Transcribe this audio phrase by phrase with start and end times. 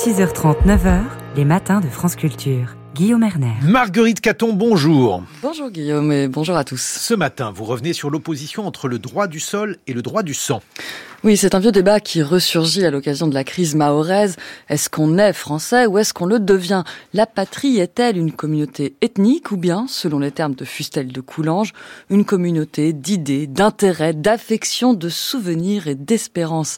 [0.00, 1.02] 6h30, 9h,
[1.36, 2.79] les matins de France Culture.
[3.00, 3.54] Guillaume Erner.
[3.62, 5.22] Marguerite Caton, bonjour.
[5.40, 6.82] Bonjour Guillaume et bonjour à tous.
[6.82, 10.34] Ce matin, vous revenez sur l'opposition entre le droit du sol et le droit du
[10.34, 10.60] sang.
[11.24, 14.36] Oui, c'est un vieux débat qui ressurgit à l'occasion de la crise mahoraise.
[14.68, 16.84] Est-ce qu'on est français ou est-ce qu'on le devient?
[17.14, 21.72] La patrie est-elle une communauté ethnique ou bien, selon les termes de Fustel de Coulanges,
[22.10, 26.76] une communauté d'idées, d'intérêts, d'affections, de souvenirs et d'espérance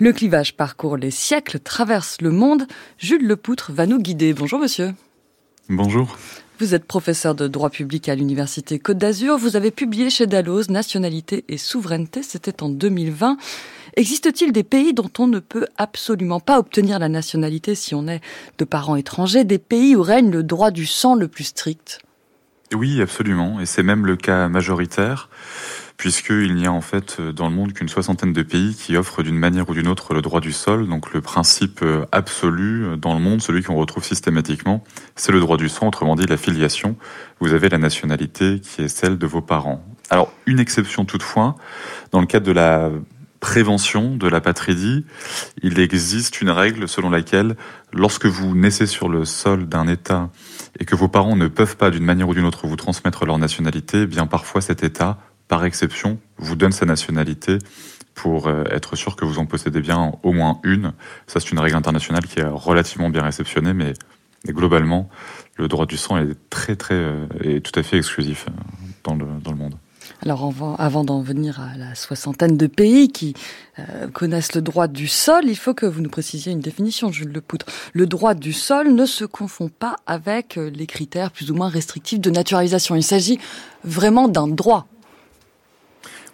[0.00, 2.62] Le clivage parcourt les siècles, traverse le monde.
[2.96, 4.32] Jules Lepoutre va nous guider.
[4.32, 4.94] Bonjour monsieur.
[5.68, 6.16] Bonjour.
[6.60, 9.36] Vous êtes professeur de droit public à l'Université Côte d'Azur.
[9.36, 12.22] Vous avez publié chez Dalloz Nationalité et souveraineté.
[12.22, 13.36] C'était en 2020.
[13.96, 18.22] Existe-t-il des pays dont on ne peut absolument pas obtenir la nationalité si on est
[18.56, 22.00] de parents étrangers, des pays où règne le droit du sang le plus strict?
[22.74, 23.60] Oui, absolument.
[23.60, 25.28] Et c'est même le cas majoritaire
[25.98, 29.22] puisqu'il n'y a en fait euh, dans le monde qu'une soixantaine de pays qui offrent
[29.22, 30.88] d'une manière ou d'une autre le droit du sol.
[30.88, 34.84] Donc le principe euh, absolu euh, dans le monde, celui qu'on retrouve systématiquement,
[35.16, 36.96] c'est le droit du sang, autrement dit la filiation.
[37.40, 39.84] Vous avez la nationalité qui est celle de vos parents.
[40.08, 41.56] Alors une exception toutefois,
[42.12, 42.90] dans le cadre de la
[43.40, 45.04] prévention de la patridie,
[45.62, 47.56] il existe une règle selon laquelle
[47.92, 50.30] lorsque vous naissez sur le sol d'un État
[50.80, 53.38] et que vos parents ne peuvent pas d'une manière ou d'une autre vous transmettre leur
[53.38, 55.18] nationalité, eh bien parfois cet État
[55.48, 57.58] par exception, vous donne sa nationalité
[58.14, 60.92] pour euh, être sûr que vous en possédez bien au moins une.
[61.26, 63.94] Ça, c'est une règle internationale qui est relativement bien réceptionnée, mais
[64.46, 65.08] globalement,
[65.56, 68.52] le droit du sang est très, très, euh, tout à fait exclusif euh,
[69.04, 69.74] dans le, dans le monde.
[70.22, 73.34] Alors avant, d'en venir à la soixantaine de pays qui
[74.14, 77.66] connaissent le droit du sol, il faut que vous nous précisiez une définition, Jules Lepoutre.
[77.92, 82.20] Le droit du sol ne se confond pas avec les critères plus ou moins restrictifs
[82.20, 82.96] de naturalisation.
[82.96, 83.38] Il s'agit
[83.84, 84.88] vraiment d'un droit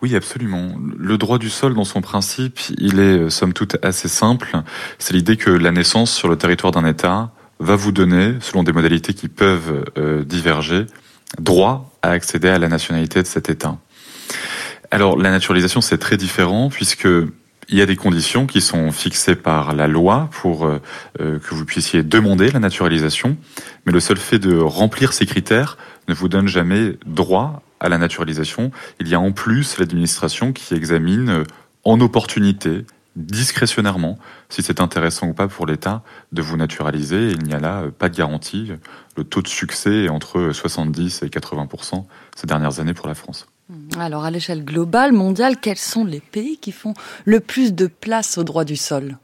[0.02, 0.74] oui, absolument.
[0.98, 4.62] Le droit du sol, dans son principe, il est euh, somme toute assez simple.
[4.98, 8.72] C'est l'idée que la naissance sur le territoire d'un État va vous donner, selon des
[8.72, 10.86] modalités qui peuvent euh, diverger,
[11.38, 13.78] droit à accéder à la nationalité de cet État.
[14.90, 17.08] Alors, la naturalisation, c'est très différent puisque
[17.68, 20.80] il y a des conditions qui sont fixées par la loi pour euh,
[21.16, 23.36] que vous puissiez demander la naturalisation,
[23.86, 25.78] mais le seul fait de remplir ces critères
[26.08, 30.72] ne vous donne jamais droit à la naturalisation, il y a en plus l'administration qui
[30.74, 31.44] examine euh,
[31.84, 34.18] en opportunité, discrétionnairement,
[34.48, 36.02] si c'est intéressant ou pas pour l'État
[36.32, 37.28] de vous naturaliser.
[37.32, 38.72] il n'y a là euh, pas de garantie.
[39.18, 41.68] Le taux de succès est entre 70 et 80
[42.34, 43.46] ces dernières années pour la France.
[43.68, 44.00] Mmh.
[44.00, 46.94] Alors à l'échelle globale, mondiale, quels sont les pays qui font
[47.26, 49.18] le plus de place au droit du sol?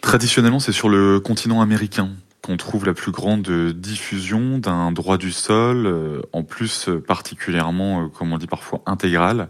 [0.00, 2.10] Traditionnellement, c'est sur le continent américain
[2.42, 8.02] qu'on trouve la plus grande diffusion d'un droit du sol, euh, en plus euh, particulièrement,
[8.02, 9.48] euh, comme on dit parfois, intégral.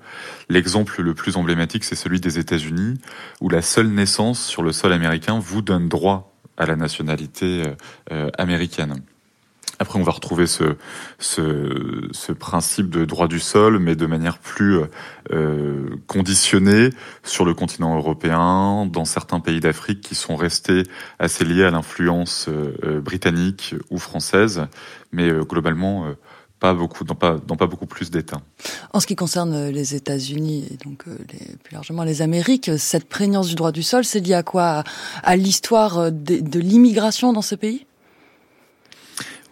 [0.50, 2.98] L'exemple le plus emblématique, c'est celui des États-Unis,
[3.40, 7.62] où la seule naissance sur le sol américain vous donne droit à la nationalité
[8.36, 9.02] américaine.
[9.82, 10.76] Après, on va retrouver ce,
[11.18, 14.78] ce, principe de droit du sol, mais de manière plus
[15.32, 16.90] euh, conditionnée
[17.24, 20.84] sur le continent européen, dans certains pays d'Afrique qui sont restés
[21.18, 24.68] assez liés à l'influence euh, britannique ou française,
[25.10, 26.12] mais euh, globalement euh,
[26.60, 28.40] pas beaucoup, dans pas, beaucoup plus d'États.
[28.92, 31.06] En ce qui concerne les États-Unis et donc
[31.64, 34.84] plus largement les Amériques, cette prégnance du droit du sol, c'est lié à quoi?
[35.24, 37.84] À l'histoire de, de l'immigration dans ces pays?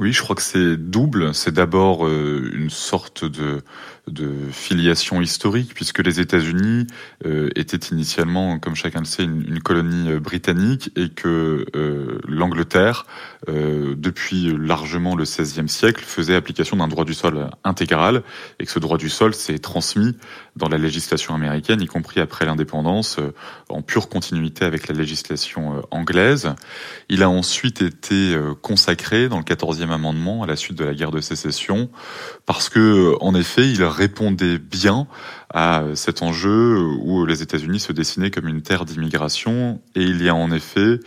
[0.00, 1.34] Oui, je crois que c'est double.
[1.34, 3.62] C'est d'abord euh, une sorte de,
[4.10, 6.86] de filiation historique, puisque les États-Unis
[7.26, 11.66] euh, étaient initialement, comme chacun le sait, une, colonie euh, britannique, et que
[12.26, 13.06] l'Angleterre,
[13.46, 18.22] depuis largement le XVIe siècle, faisait application d'un droit du sol intégral,
[18.58, 20.16] et que ce droit du sol s'est transmis
[20.56, 23.18] dans la législation américaine, y compris après l'indépendance,
[23.68, 26.54] en pure continuité avec la législation anglaise.
[27.08, 31.12] Il a ensuite été consacré dans le 14e amendement à la suite de la guerre
[31.12, 31.90] de sécession,
[32.46, 35.06] parce que en effet, il répondait bien
[35.52, 40.28] à cet enjeu où les États-Unis se dessinaient comme une terre d'immigration, et il y
[40.30, 41.00] a en effet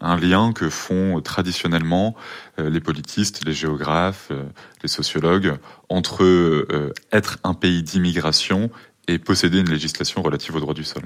[0.00, 2.16] un lien que font traditionnellement
[2.58, 4.44] euh, les politistes, les géographes, euh,
[4.82, 5.52] les sociologues
[5.88, 8.70] entre euh, être un pays d'immigration
[9.06, 11.02] et posséder une législation relative au droit du sol.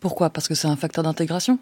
[0.00, 0.30] Pourquoi?
[0.30, 1.58] Parce que c'est un facteur d'intégration?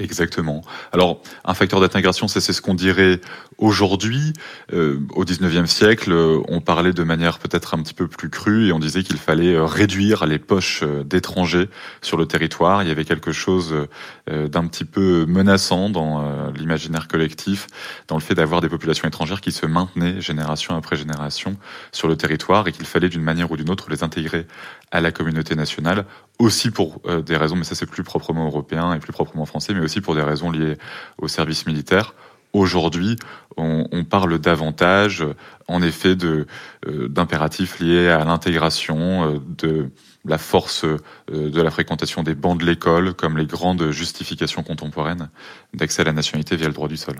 [0.00, 0.62] Exactement.
[0.92, 3.20] Alors, un facteur d'intégration, c'est ce qu'on dirait
[3.58, 4.32] aujourd'hui.
[4.72, 8.68] Euh, au 19e siècle, euh, on parlait de manière peut-être un petit peu plus crue
[8.68, 11.68] et on disait qu'il fallait euh, réduire les poches d'étrangers
[12.00, 12.82] sur le territoire.
[12.82, 13.74] Il y avait quelque chose
[14.26, 17.66] d'un petit peu menaçant dans l'imaginaire collectif,
[18.08, 21.56] dans le fait d'avoir des populations étrangères qui se maintenaient génération après génération
[21.92, 24.46] sur le territoire et qu'il fallait d'une manière ou d'une autre les intégrer
[24.90, 26.04] à la communauté nationale,
[26.38, 29.80] aussi pour des raisons, mais ça c'est plus proprement européen et plus proprement français, mais
[29.80, 30.76] aussi aussi pour des raisons liées
[31.18, 32.14] au service militaire.
[32.52, 33.16] Aujourd'hui,
[33.56, 35.24] on, on, parle davantage,
[35.66, 36.46] en effet, de
[36.86, 39.90] d'impératifs liés à l'intégration, de
[40.24, 45.30] la force euh, de la fréquentation des bancs de l'école comme les grandes justifications contemporaines
[45.72, 47.18] d'accès à la nationalité via le droit du sol.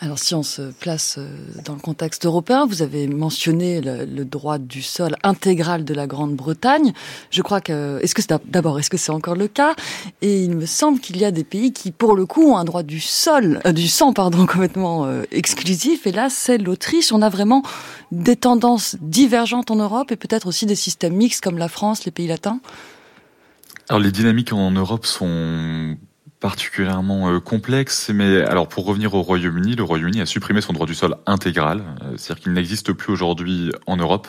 [0.00, 1.28] Alors si on se place euh,
[1.64, 6.92] dans le contexte européen, vous avez mentionné le, droit du sol intégral de la Grande-Bretagne.
[7.30, 9.74] Je crois que est-ce que c'est d'abord est-ce que c'est encore le cas?
[10.22, 12.64] Et il me semble qu'il y a des pays qui pour le coup ont un
[12.64, 17.12] droit du sol euh, du sang pardon complètement exclusif et là c'est l'Autriche.
[17.12, 17.62] On a vraiment
[18.12, 22.10] des tendances divergentes en Europe et peut-être aussi des systèmes mixtes comme la France, les
[22.10, 22.29] pays
[23.98, 25.96] les dynamiques en Europe sont
[26.40, 30.86] particulièrement euh, complexes, mais alors pour revenir au Royaume-Uni, le Royaume-Uni a supprimé son droit
[30.86, 34.26] du sol intégral, euh, c'est-à-dire qu'il n'existe plus aujourd'hui en Europe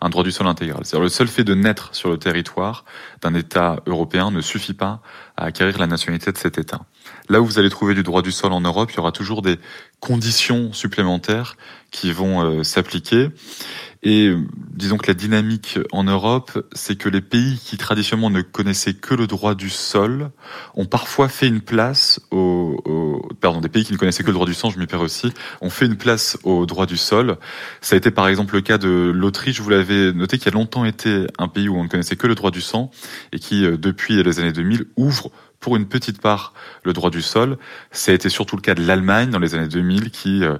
[0.00, 0.84] un droit du sol intégral.
[0.84, 2.84] C'est-à-dire le seul fait de naître sur le territoire
[3.20, 5.02] d'un État européen ne suffit pas
[5.36, 6.82] à acquérir la nationalité de cet État.
[7.28, 9.42] Là où vous allez trouver du droit du sol en Europe, il y aura toujours
[9.42, 9.56] des
[10.00, 11.56] conditions supplémentaires
[11.90, 13.28] qui vont euh, s'appliquer.
[14.02, 14.32] Et
[14.74, 19.14] disons que la dynamique en Europe, c'est que les pays qui traditionnellement ne connaissaient que
[19.14, 20.30] le droit du sol
[20.74, 24.34] ont parfois fait une place au, au pardon, des pays qui ne connaissaient que le
[24.34, 27.38] droit du sang, je m'y perds aussi, ont fait une place au droit du sol.
[27.80, 30.84] Ça a été par exemple le cas de l'Autriche, vous l'avez noté, qui a longtemps
[30.84, 32.92] été un pays où on ne connaissait que le droit du sang
[33.32, 36.52] et qui, euh, depuis les années 2000, ouvre pour une petite part
[36.84, 37.58] le droit du sol.
[37.90, 40.56] Ça a été surtout le cas de l'Allemagne dans les années 2000 qui, euh,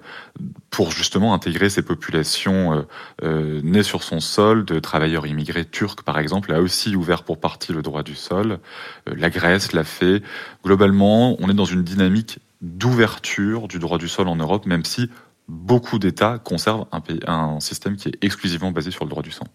[0.71, 2.83] pour justement intégrer ces populations euh,
[3.23, 7.39] euh, nées sur son sol, de travailleurs immigrés turcs par exemple, a aussi ouvert pour
[7.39, 8.59] partie le droit du sol.
[9.07, 10.23] la Grèce l'a fait.
[10.65, 15.11] Globalement, on est dans une dynamique d'ouverture du droit du sol en Europe, même si
[15.49, 19.47] beaucoup d'États conservent un, un système qui est exclusivement basé sur le droit du sang.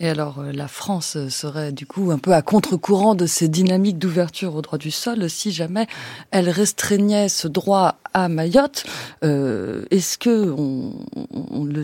[0.00, 3.98] Et alors, euh, la France serait du coup un peu à contre-courant de ces dynamiques
[3.98, 5.86] d'ouverture au droit du sol si jamais
[6.30, 8.84] elle restreignait ce droit à Mayotte.
[9.24, 10.54] Euh, Est-ce que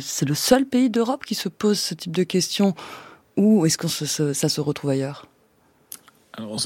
[0.00, 2.74] c'est le seul pays d'Europe qui se pose ce type de questions
[3.36, 5.26] ou est-ce que ça se retrouve ailleurs?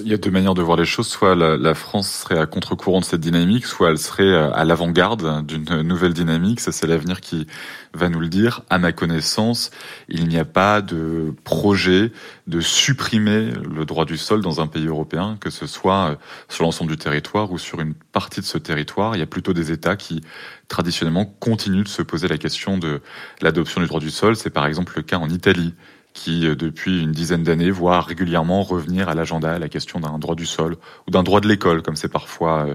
[0.00, 1.08] Il y a deux manières de voir les choses.
[1.08, 5.44] Soit la, France serait à contre-courant de cette dynamique, soit elle serait euh, à l'avant-garde
[5.46, 6.60] d'une nouvelle dynamique.
[6.60, 7.46] Ça, c'est l'avenir qui
[7.92, 8.62] va nous le dire.
[8.70, 9.70] À ma connaissance,
[10.08, 12.12] il n'y a pas de projet
[12.46, 16.16] de supprimer le droit du sol dans un pays européen, que ce soit euh,
[16.48, 19.16] sur l'ensemble du territoire ou sur une partie de ce territoire.
[19.16, 20.22] Il y a plutôt des États qui,
[20.68, 23.00] traditionnellement, continuent de se poser la question de
[23.42, 24.34] l'adoption du droit du sol.
[24.36, 25.74] C'est par exemple le cas en Italie
[26.12, 30.34] qui, euh, depuis une dizaine d'années, voit régulièrement revenir à l'agenda la question d'un droit
[30.34, 30.76] du sol
[31.06, 32.74] ou d'un droit de l'école, comme c'est parfois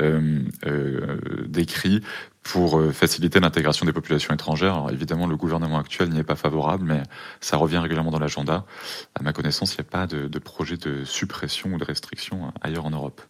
[0.00, 2.02] euh, euh, décrit,
[2.42, 4.74] pour faciliter l'intégration des populations étrangères.
[4.74, 7.02] Alors évidemment, le gouvernement actuel n'y est pas favorable, mais
[7.40, 8.66] ça revient régulièrement dans l'agenda.
[9.14, 12.52] À ma connaissance, il n'y a pas de, de projet de suppression ou de restriction
[12.60, 13.22] ailleurs en Europe.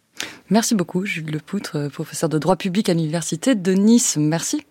[0.49, 4.17] Merci beaucoup, Jules Lepoutre, professeur de droit public à l'Université de Nice.
[4.17, 4.65] Merci.